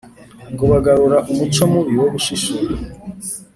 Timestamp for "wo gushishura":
2.01-2.73